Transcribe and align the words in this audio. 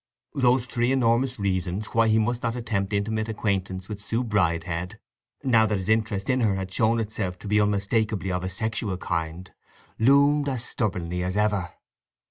Those 0.33 0.65
three 0.65 0.91
enormous 0.91 1.37
reasons 1.37 1.85
why 1.93 2.07
he 2.07 2.17
must 2.17 2.41
not 2.41 2.55
attempt 2.55 2.91
intimate 2.91 3.29
acquaintance 3.29 3.87
with 3.87 4.01
Sue 4.01 4.23
Bridehead, 4.23 4.97
now 5.43 5.67
that 5.67 5.77
his 5.77 5.89
interest 5.89 6.27
in 6.27 6.39
her 6.41 6.55
had 6.55 6.73
shown 6.73 6.99
itself 6.99 7.37
to 7.37 7.47
be 7.47 7.61
unmistakably 7.61 8.31
of 8.31 8.43
a 8.43 8.49
sexual 8.49 8.97
kind, 8.97 9.51
loomed 9.99 10.49
as 10.49 10.63
stubbornly 10.65 11.21
as 11.23 11.37
ever. 11.37 11.73